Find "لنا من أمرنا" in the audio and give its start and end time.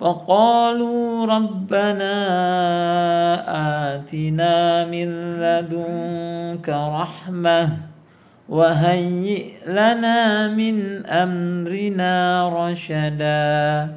9.66-12.48